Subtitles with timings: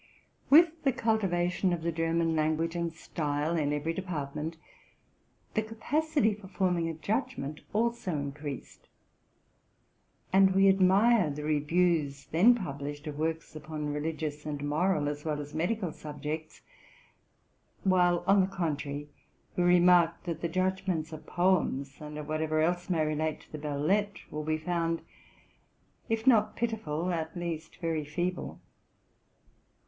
[0.49, 4.57] With the cultivation of the German language and style in every department,
[5.53, 8.89] the capacity for forming a judgment also Ancreased,
[10.33, 15.39] and we admire the reviews then published of works upon religious and moral, as well
[15.39, 16.63] as medical, subjects;
[17.83, 19.07] while, on the contrary,
[19.55, 23.59] we remark that the judgments of poems, and of whatever else may relate to the
[23.59, 25.03] belles lettres, will be found,
[26.09, 28.59] if not pitiful, at least very feeble.